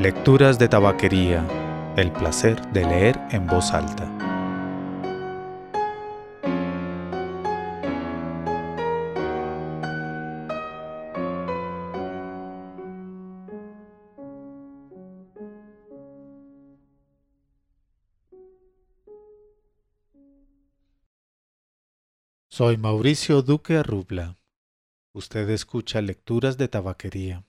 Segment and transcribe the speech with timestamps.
[0.00, 1.44] Lecturas de Tabaquería.
[1.96, 4.06] El placer de leer en voz alta.
[22.46, 24.38] Soy Mauricio Duque Arrubla.
[25.12, 27.47] Usted escucha Lecturas de Tabaquería.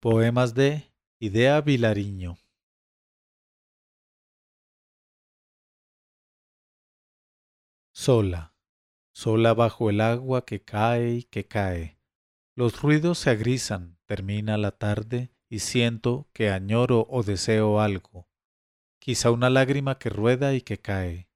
[0.00, 2.38] Poemas de Idea Vilariño.
[7.92, 8.54] Sola,
[9.12, 11.98] sola bajo el agua que cae y que cae.
[12.54, 18.28] Los ruidos se agrisan, termina la tarde y siento que añoro o deseo algo,
[19.00, 21.28] quizá una lágrima que rueda y que cae.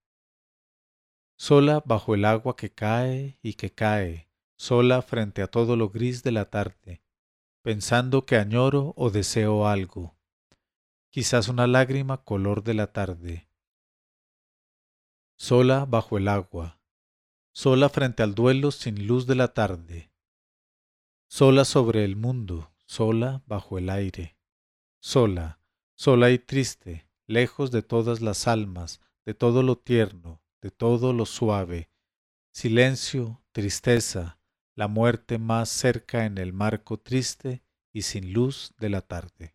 [1.37, 6.23] Sola bajo el agua que cae y que cae, sola frente a todo lo gris
[6.23, 7.02] de la tarde,
[7.63, 10.16] pensando que añoro o deseo algo,
[11.10, 13.49] quizás una lágrima color de la tarde.
[15.37, 16.80] Sola bajo el agua,
[17.52, 20.13] sola frente al duelo sin luz de la tarde,
[21.29, 24.37] sola sobre el mundo, sola bajo el aire,
[25.01, 25.60] sola,
[25.95, 31.27] sola y triste, lejos de todas las almas, de todo lo tierno, de todo lo
[31.27, 31.90] suave,
[32.51, 34.38] silencio, tristeza,
[34.74, 39.54] la muerte más cerca en el marco triste y sin luz de la tarde.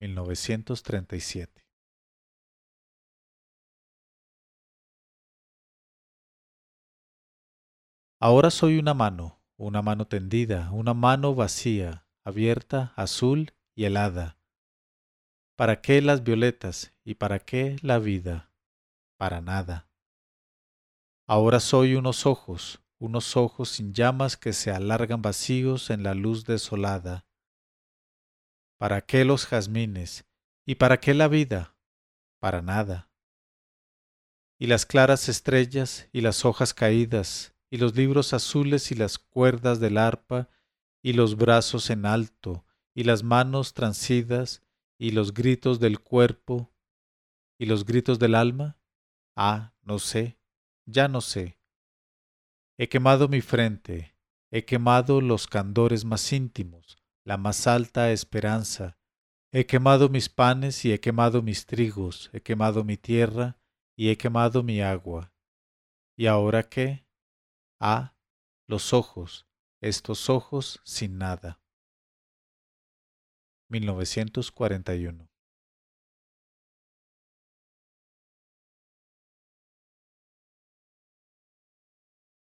[0.00, 1.64] 1937.
[8.20, 14.38] Ahora soy una mano, una mano tendida, una mano vacía, abierta, azul y helada.
[15.56, 18.50] ¿Para qué las violetas y para qué la vida?
[19.18, 19.90] Para nada.
[21.26, 26.44] Ahora soy unos ojos, unos ojos sin llamas que se alargan vacíos en la luz
[26.44, 27.26] desolada.
[28.78, 30.24] ¿Para qué los jazmines?
[30.66, 31.76] ¿Y para qué la vida?
[32.40, 33.10] Para nada.
[34.58, 39.80] Y las claras estrellas y las hojas caídas, y los libros azules y las cuerdas
[39.80, 40.48] del arpa,
[41.02, 42.64] y los brazos en alto,
[42.94, 44.62] y las manos transidas,
[44.98, 46.72] y los gritos del cuerpo,
[47.58, 48.78] y los gritos del alma?
[49.36, 50.38] Ah, no sé,
[50.86, 51.58] ya no sé.
[52.76, 54.16] He quemado mi frente,
[54.50, 58.98] he quemado los candores más íntimos, la más alta esperanza.
[59.52, 63.60] He quemado mis panes y he quemado mis trigos, he quemado mi tierra
[63.96, 65.32] y he quemado mi agua.
[66.16, 67.06] ¿Y ahora qué?
[67.78, 68.16] Ah,
[68.66, 69.46] los ojos,
[69.80, 71.60] estos ojos sin nada.
[73.68, 75.33] 1941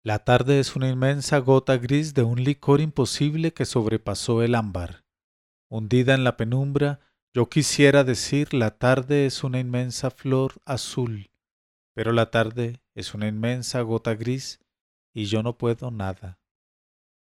[0.07, 5.05] La tarde es una inmensa gota gris de un licor imposible que sobrepasó el ámbar.
[5.69, 7.01] Hundida en la penumbra,
[7.35, 11.33] yo quisiera decir la tarde es una inmensa flor azul,
[11.93, 14.61] pero la tarde es una inmensa gota gris
[15.13, 16.39] y yo no puedo nada.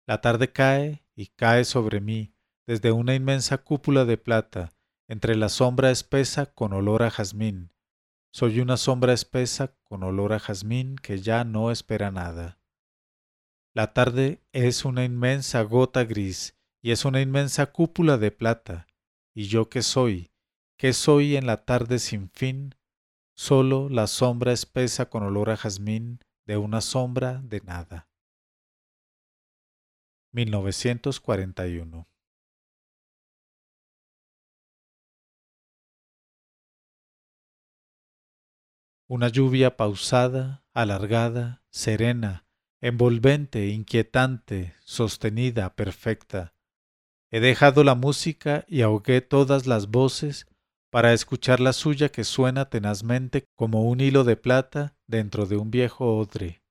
[0.06, 2.34] La tarde cae y cae sobre mí
[2.68, 4.74] desde una inmensa cúpula de plata,
[5.08, 7.72] entre la sombra espesa con olor a jazmín.
[8.34, 12.60] Soy una sombra espesa con olor a jazmín que ya no espera nada.
[13.76, 18.88] La tarde es una inmensa gota gris y es una inmensa cúpula de plata.
[19.34, 20.32] ¿Y yo qué soy?
[20.78, 22.74] ¿Qué soy en la tarde sin fin?
[23.36, 28.08] Solo la sombra espesa con olor a jazmín de una sombra de nada.
[30.32, 32.08] 1941
[39.08, 42.45] Una lluvia pausada, alargada, serena,
[42.88, 46.54] envolvente, inquietante, sostenida, perfecta.
[47.32, 50.46] He dejado la música y ahogué todas las voces
[50.92, 55.72] para escuchar la suya que suena tenazmente como un hilo de plata dentro de un
[55.72, 56.62] viejo odre.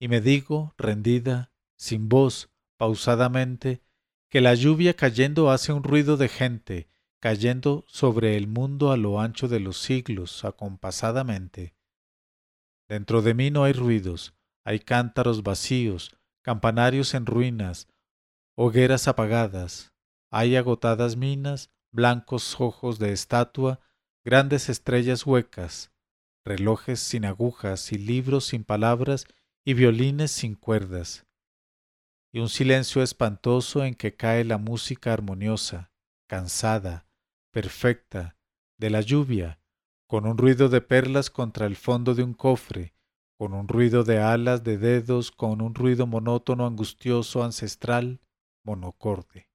[0.00, 3.82] Y me digo, rendida, sin voz, pausadamente,
[4.30, 6.88] que la lluvia cayendo hace un ruido de gente,
[7.20, 11.76] cayendo sobre el mundo a lo ancho de los siglos, acompasadamente.
[12.88, 14.35] Dentro de mí no hay ruidos,
[14.66, 17.86] hay cántaros vacíos, campanarios en ruinas,
[18.56, 19.92] hogueras apagadas,
[20.28, 23.78] hay agotadas minas, blancos ojos de estatua,
[24.24, 25.92] grandes estrellas huecas,
[26.44, 29.26] relojes sin agujas y libros sin palabras
[29.64, 31.28] y violines sin cuerdas,
[32.32, 35.92] y un silencio espantoso en que cae la música armoniosa,
[36.26, 37.06] cansada,
[37.52, 38.36] perfecta,
[38.78, 39.60] de la lluvia,
[40.08, 42.95] con un ruido de perlas contra el fondo de un cofre,
[43.36, 48.20] con un ruido de alas, de dedos, con un ruido monótono, angustioso, ancestral,
[48.64, 49.50] monocorde.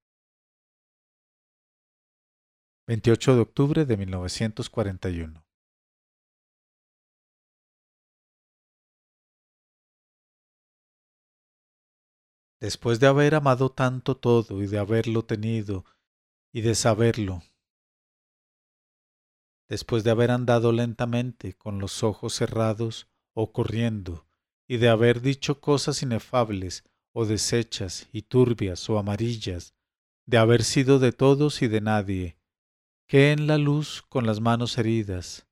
[2.87, 5.45] 28 de octubre de 1941.
[12.59, 15.83] Después de haber amado tanto todo y de haberlo tenido
[16.53, 17.41] y de saberlo,
[19.67, 24.27] después de haber andado lentamente con los ojos cerrados o corriendo,
[24.67, 26.83] y de haber dicho cosas inefables
[27.13, 29.75] o deshechas y turbias o amarillas,
[30.25, 32.37] de haber sido de todos y de nadie,
[33.07, 35.47] que en la luz con las manos heridas.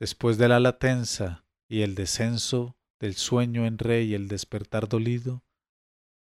[0.00, 5.44] Después de la latenza y el descenso del sueño en rey el despertar dolido,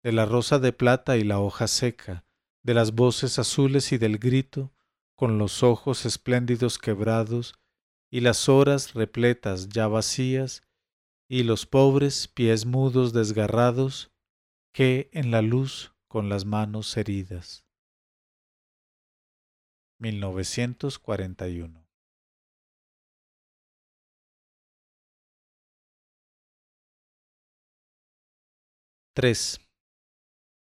[0.02, 2.24] de la rosa de plata y la hoja seca,
[2.62, 4.72] de las voces azules y del grito,
[5.16, 7.54] con los ojos espléndidos quebrados
[8.10, 10.62] y las horas repletas ya vacías
[11.28, 14.12] y los pobres pies mudos desgarrados
[14.72, 17.66] que en la luz con las manos heridas.
[19.98, 21.86] 1941
[29.14, 29.60] 3.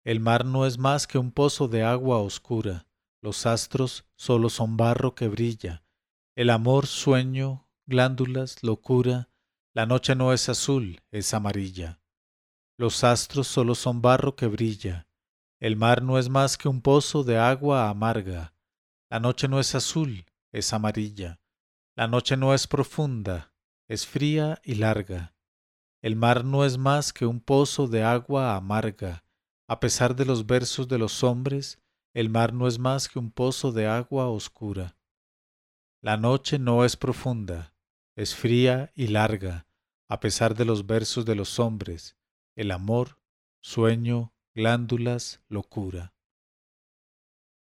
[0.03, 2.85] El mar no es más que un pozo de agua oscura
[3.23, 5.82] los astros solo son barro que brilla.
[6.35, 9.29] El amor, sueño, glándulas, locura.
[9.75, 12.01] La noche no es azul, es amarilla.
[12.75, 15.07] Los astros solo son barro que brilla.
[15.59, 18.55] El mar no es más que un pozo de agua amarga.
[19.11, 21.39] La noche no es azul, es amarilla.
[21.95, 23.53] La noche no es profunda,
[23.87, 25.35] es fría y larga.
[26.01, 29.23] El mar no es más que un pozo de agua amarga.
[29.67, 31.79] A pesar de los versos de los hombres,
[32.15, 34.97] el mar no es más que un pozo de agua oscura.
[36.03, 37.73] La noche no es profunda,
[38.17, 39.67] es fría y larga,
[40.09, 42.17] a pesar de los versos de los hombres,
[42.57, 43.21] el amor,
[43.61, 46.13] sueño, glándulas, locura.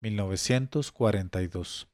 [0.00, 1.86] 1942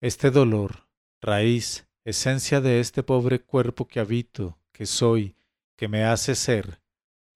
[0.00, 0.88] Este dolor,
[1.20, 5.34] raíz, esencia de este pobre cuerpo que habito, que soy,
[5.76, 6.85] que me hace ser,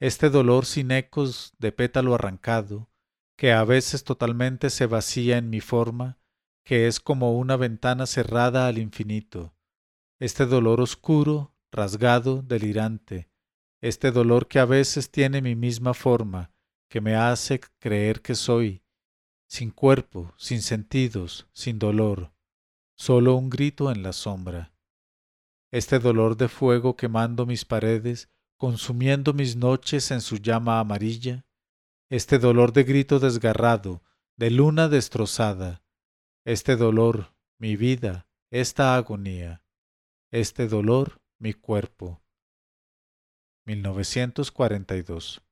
[0.01, 2.91] este dolor sin ecos de pétalo arrancado,
[3.37, 6.19] que a veces totalmente se vacía en mi forma,
[6.65, 9.55] que es como una ventana cerrada al infinito,
[10.19, 13.31] este dolor oscuro, rasgado, delirante,
[13.83, 16.53] este dolor que a veces tiene mi misma forma,
[16.89, 18.83] que me hace creer que soy,
[19.49, 22.33] sin cuerpo, sin sentidos, sin dolor,
[22.97, 24.73] solo un grito en la sombra.
[25.73, 28.29] Este dolor de fuego quemando mis paredes,
[28.61, 31.47] consumiendo mis noches en su llama amarilla,
[32.11, 34.03] este dolor de grito desgarrado,
[34.37, 35.83] de luna destrozada,
[36.45, 39.65] este dolor, mi vida, esta agonía,
[40.31, 42.23] este dolor, mi cuerpo.
[43.65, 45.43] 1942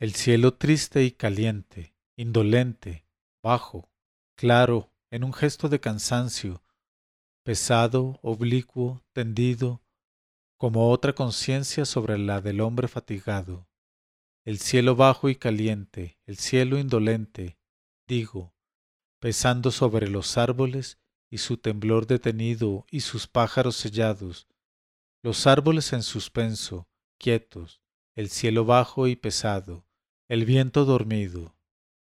[0.00, 3.06] El cielo triste y caliente, indolente,
[3.40, 3.88] bajo,
[4.34, 6.62] claro, en un gesto de cansancio,
[7.44, 9.82] pesado, oblicuo, tendido,
[10.58, 13.68] como otra conciencia sobre la del hombre fatigado.
[14.44, 17.58] El cielo bajo y caliente, el cielo indolente,
[18.06, 18.54] digo,
[19.20, 20.98] pesando sobre los árboles
[21.30, 24.48] y su temblor detenido y sus pájaros sellados,
[25.22, 27.82] los árboles en suspenso, quietos,
[28.14, 29.84] el cielo bajo y pesado,
[30.28, 31.55] el viento dormido,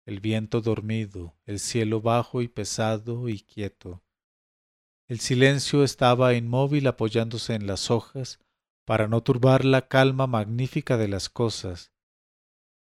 [0.08, 4.02] el viento dormido, el cielo bajo y pesado y quieto.
[5.06, 8.40] El silencio estaba inmóvil apoyándose en las hojas
[8.86, 11.92] para no turbar la calma magnífica de las cosas,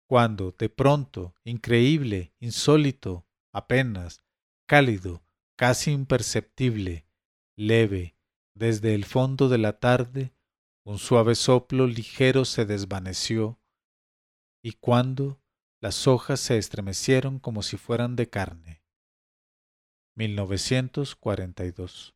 [0.08, 4.22] cuando, de pronto, increíble, insólito, apenas,
[4.66, 5.22] cálido,
[5.56, 7.06] casi imperceptible,
[7.54, 8.16] leve,
[8.54, 10.32] desde el fondo de la tarde,
[10.84, 13.60] un suave soplo ligero se desvaneció,
[14.62, 15.39] y cuando,
[15.80, 18.82] las hojas se estremecieron como si fueran de carne.
[20.14, 22.14] 1942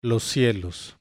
[0.00, 0.98] Los cielos.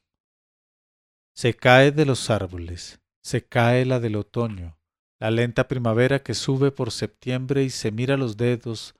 [1.35, 4.77] Se cae de los árboles, se cae la del otoño,
[5.19, 8.95] la lenta primavera que sube por septiembre y se mira los dedos,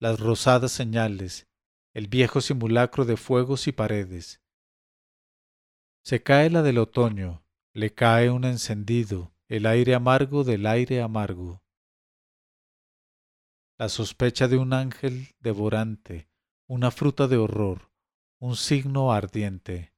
[0.00, 1.46] las rosadas señales,
[1.92, 4.40] el viejo simulacro de fuegos y paredes,
[6.04, 11.62] se cae la del otoño, le cae un encendido, el aire amargo del aire amargo.
[13.78, 16.28] La sospecha de un ángel devorante,
[16.68, 17.90] una fruta de horror,
[18.38, 19.94] un signo ardiente.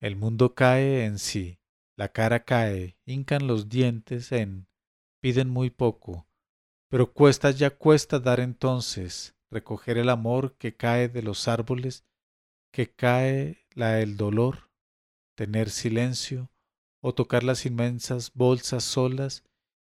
[0.00, 1.60] El mundo cae en sí,
[1.96, 4.68] la cara cae, hincan los dientes en,
[5.20, 6.26] piden muy poco,
[6.88, 12.06] pero cuesta ya cuesta dar entonces, recoger el amor que cae de los árboles,
[12.72, 14.69] que cae la del dolor,
[15.40, 16.50] tener silencio,
[17.00, 19.42] o tocar las inmensas bolsas solas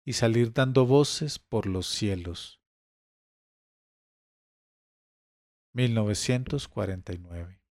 [0.06, 2.62] y salir dando voces por los cielos.
[5.74, 7.62] 1949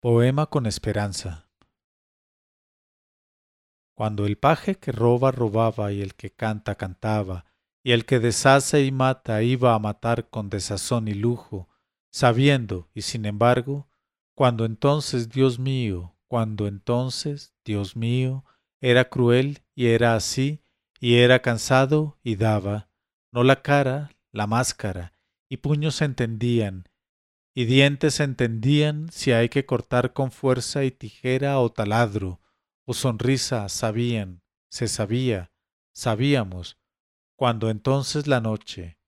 [0.00, 1.50] Poema con esperanza
[3.94, 7.51] Cuando el paje que roba robaba y el que canta cantaba,
[7.82, 11.68] y el que deshace y mata iba a matar con desazón y lujo,
[12.10, 13.88] sabiendo y sin embargo,
[14.34, 18.44] cuando entonces, Dios mío, cuando entonces, Dios mío,
[18.80, 20.62] era cruel y era así,
[20.98, 22.88] y era cansado y daba,
[23.32, 25.14] no la cara, la máscara,
[25.48, 26.88] y puños entendían,
[27.54, 32.40] y dientes entendían si hay que cortar con fuerza y tijera o taladro,
[32.84, 35.52] o sonrisa sabían, se sabía,
[35.92, 36.78] sabíamos,
[37.42, 39.00] cuando entonces la noche.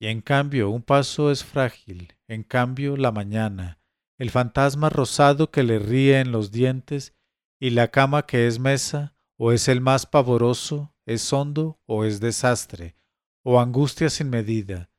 [0.00, 3.80] Y en cambio un paso es frágil, en cambio la mañana,
[4.18, 7.14] el fantasma rosado que le ríe en los dientes,
[7.60, 12.18] y la cama que es mesa, o es el más pavoroso, es hondo o es
[12.18, 12.96] desastre,
[13.44, 14.90] o angustia sin medida,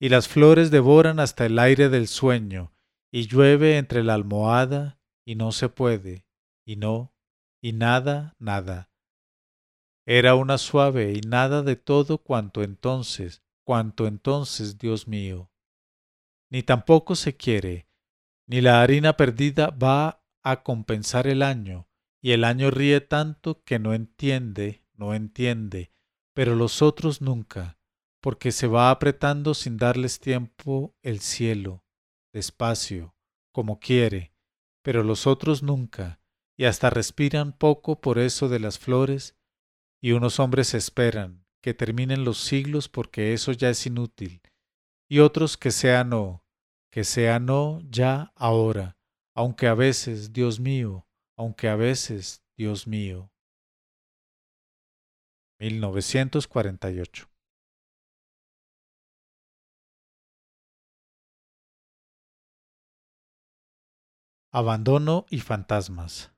[0.00, 2.72] y las flores devoran hasta el aire del sueño,
[3.12, 6.24] y llueve entre la almohada, y no se puede,
[6.64, 7.12] y no,
[7.60, 8.93] y nada, nada.
[10.06, 15.50] Era una suave y nada de todo cuanto entonces, cuanto entonces, Dios mío.
[16.50, 17.88] Ni tampoco se quiere,
[18.46, 21.88] ni la harina perdida va a compensar el año,
[22.20, 25.92] y el año ríe tanto que no entiende, no entiende,
[26.34, 27.78] pero los otros nunca,
[28.20, 31.84] porque se va apretando sin darles tiempo el cielo,
[32.32, 33.14] despacio,
[33.52, 34.34] como quiere,
[34.82, 36.20] pero los otros nunca,
[36.56, 39.36] y hasta respiran poco por eso de las flores,
[40.04, 44.42] y unos hombres esperan que terminen los siglos porque eso ya es inútil,
[45.08, 46.44] y otros que sea no,
[46.92, 48.98] que sea no ya ahora,
[49.34, 51.06] aunque a veces, Dios mío,
[51.38, 53.32] aunque a veces, Dios mío.
[55.58, 57.30] 1948
[64.52, 66.30] Abandono y fantasmas.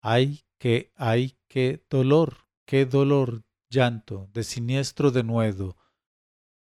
[0.00, 5.78] Ay, qué, ay, qué dolor, qué dolor, llanto, de siniestro denuedo,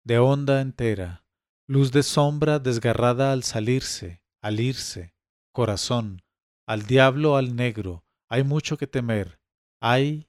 [0.02, 1.24] de onda entera,
[1.68, 5.14] luz de sombra desgarrada al salirse, al irse,
[5.52, 6.24] corazón,
[6.66, 9.40] al diablo, al negro, hay mucho que temer,
[9.80, 10.28] hay,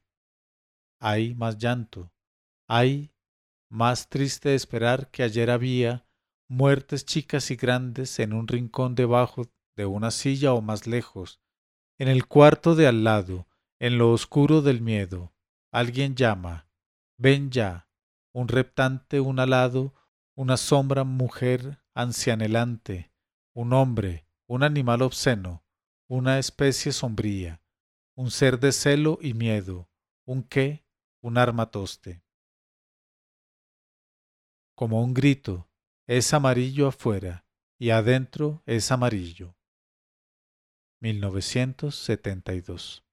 [1.02, 2.14] hay más llanto,
[2.70, 3.12] hay
[3.68, 6.08] más triste esperar que ayer había
[6.48, 11.42] muertes chicas y grandes en un rincón debajo de una silla o más lejos,
[11.98, 13.48] en el cuarto de al lado,
[13.80, 15.33] en lo oscuro del miedo.
[15.74, 16.70] Alguien llama,
[17.18, 17.90] ven ya,
[18.32, 19.96] un reptante, un alado,
[20.36, 23.12] una sombra mujer ancianelante,
[23.56, 25.66] un hombre, un animal obsceno,
[26.08, 27.64] una especie sombría,
[28.14, 29.90] un ser de celo y miedo,
[30.26, 30.86] un qué,
[31.22, 32.24] un armatoste.
[34.76, 35.72] Como un grito,
[36.06, 37.48] es amarillo afuera
[37.80, 39.58] y adentro es amarillo.
[41.00, 43.04] 1972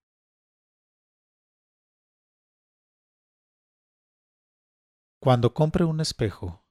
[5.23, 6.65] Cuando compre un espejo,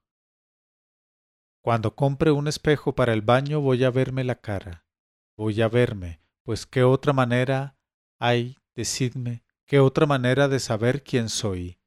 [1.63, 4.89] cuando compre un espejo para el baño voy a verme la cara.
[5.37, 7.79] Voy a verme, pues qué otra manera
[8.19, 11.79] hay, decidme, qué otra manera de saber quién soy.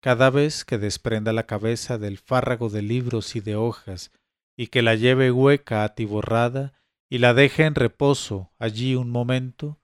[0.00, 4.10] Cada vez que desprenda la cabeza del fárrago de libros y de hojas,
[4.56, 6.72] y que la lleve hueca, atiborrada,
[7.10, 9.78] y la deje en reposo allí un momento,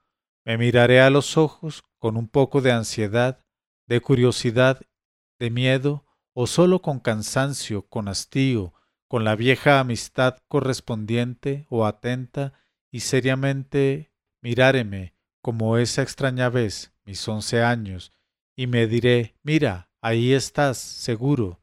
[0.47, 3.45] me miraré a los ojos con un poco de ansiedad,
[3.87, 4.81] de curiosidad,
[5.39, 6.06] de miedo,
[6.39, 8.75] o solo con cansancio, con hastío,
[9.09, 12.53] con la vieja amistad correspondiente o atenta
[12.91, 14.13] y seriamente
[14.43, 18.13] miráreme como esa extraña vez, mis once años,
[18.55, 21.63] y me diré, mira, ahí estás, seguro.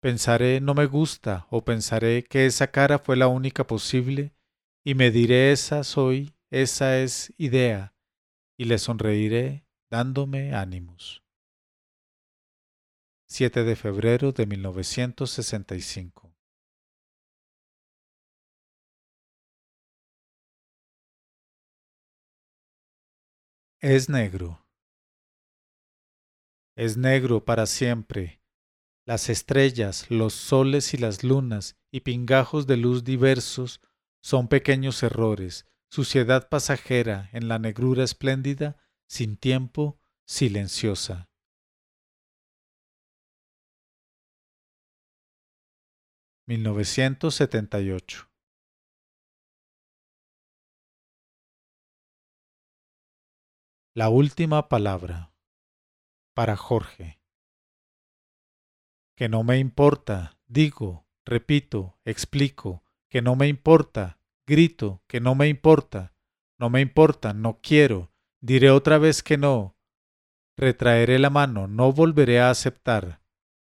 [0.00, 4.34] Pensaré no me gusta o pensaré que esa cara fue la única posible
[4.84, 7.94] y me diré esa soy, esa es idea,
[8.58, 11.23] y le sonreiré dándome ánimos.
[13.26, 16.34] 7 de febrero de 1965
[23.80, 24.66] Es negro.
[26.74, 28.40] Es negro para siempre,
[29.06, 33.82] Las estrellas, los soles y las lunas y pingajos de luz diversos
[34.22, 41.28] son pequeños errores, suciedad pasajera en la negrura espléndida, sin tiempo, silenciosa.
[46.46, 48.30] 1978
[53.94, 55.32] La última palabra
[56.34, 57.18] para Jorge.
[59.16, 65.48] Que no me importa, digo, repito, explico, que no me importa, grito, que no me
[65.48, 66.12] importa,
[66.58, 69.78] no me importa, no quiero, diré otra vez que no,
[70.58, 73.22] retraeré la mano, no volveré a aceptar,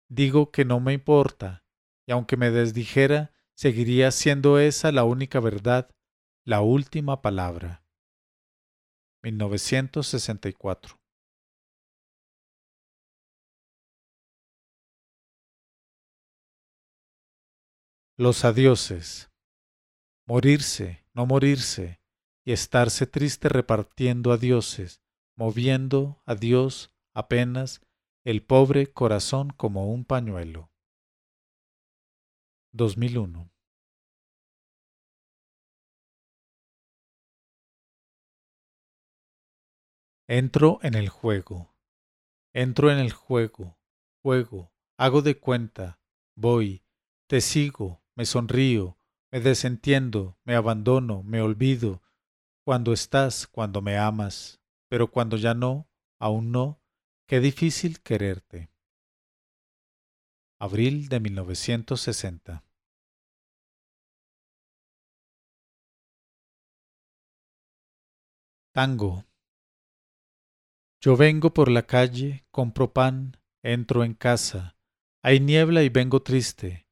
[0.09, 1.62] digo que no me importa,
[2.07, 5.95] y aunque me desdijera, seguiría siendo esa la única verdad,
[6.45, 7.85] la última palabra.
[9.23, 11.03] 1964
[18.19, 19.31] Los adioses.
[20.27, 22.01] Morirse, no morirse,
[22.45, 25.03] y estarse triste repartiendo adioses,
[25.37, 27.81] moviendo a Dios apenas
[28.25, 30.72] el pobre corazón como un pañuelo.
[32.73, 33.51] 2001
[40.29, 41.75] Entro en el juego.
[42.55, 43.79] Entro en el juego.
[44.23, 44.73] Juego.
[44.97, 46.01] Hago de cuenta.
[46.35, 46.85] Voy.
[47.27, 48.99] Te sigo me sonrío,
[49.31, 52.03] me desentiendo, me abandono, me olvido,
[52.65, 55.89] cuando estás, cuando me amas, pero cuando ya no,
[56.19, 56.81] aún no,
[57.27, 58.72] qué difícil quererte.
[60.65, 62.65] Abril de 1960
[68.71, 69.25] Tango.
[71.01, 74.77] Yo vengo por la calle, compro pan, entro en casa,
[75.21, 76.87] hay niebla y vengo triste,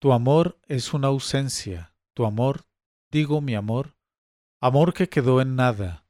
[0.00, 2.64] tu amor es una ausencia, tu amor,
[3.12, 3.96] digo mi amor,
[4.60, 6.08] amor que quedó en nada.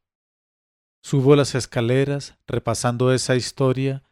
[1.03, 4.03] Subo las escaleras repasando esa historia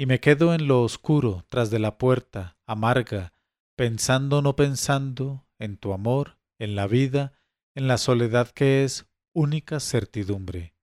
[0.00, 3.34] y me quedo en lo oscuro tras de la puerta, amarga,
[3.76, 7.38] pensando no pensando en tu amor, en la vida,
[7.74, 10.74] en la soledad que es única certidumbre.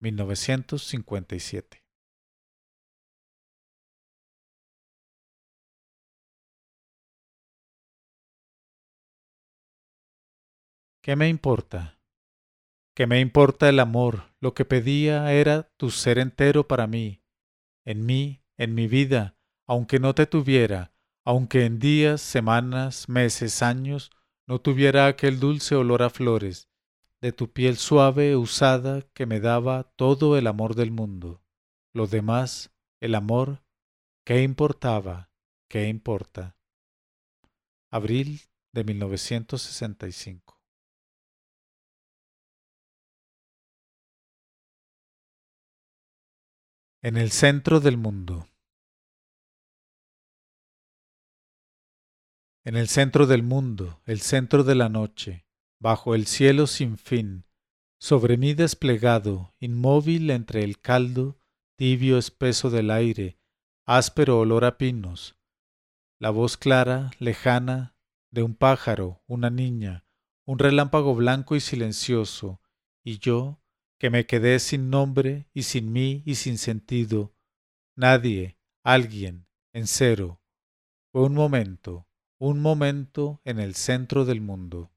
[0.00, 1.84] 1957
[11.02, 12.00] ¿Qué me importa?
[12.96, 14.32] ¿Qué me importa el amor?
[14.40, 17.20] Lo que pedía era tu ser entero para mí,
[17.84, 20.92] en mí, en mi vida, aunque no te tuviera,
[21.24, 24.10] aunque en días, semanas, meses, años,
[24.46, 26.68] no tuviera aquel dulce olor a flores,
[27.20, 31.42] de tu piel suave, usada, que me daba todo el amor del mundo.
[31.92, 33.62] Lo demás, el amor,
[34.24, 35.30] ¿qué importaba?
[35.68, 36.56] ¿Qué importa?
[37.90, 38.40] Abril
[38.72, 40.59] de 1965
[47.02, 48.46] en el centro del mundo.
[52.62, 55.46] En el centro del mundo, el centro de la noche,
[55.80, 57.46] bajo el cielo sin fin,
[57.98, 61.38] sobre mí desplegado, inmóvil entre el caldo,
[61.76, 63.38] tibio espeso del aire,
[63.86, 65.38] áspero olor a pinos,
[66.18, 67.96] la voz clara, lejana,
[68.30, 70.04] de un pájaro, una niña,
[70.44, 72.60] un relámpago blanco y silencioso,
[73.02, 73.59] y yo,
[74.00, 77.34] que me quedé sin nombre y sin mí y sin sentido,
[77.94, 80.40] nadie, alguien, en cero.
[81.12, 82.08] Fue un momento,
[82.38, 84.90] un momento en el centro del mundo.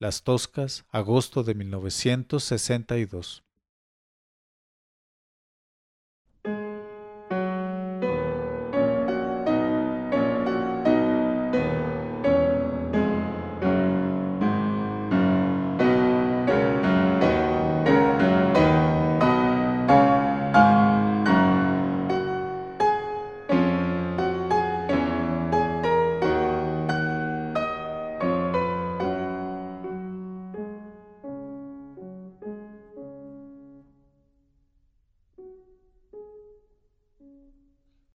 [0.00, 3.44] Las Toscas, agosto de 1962.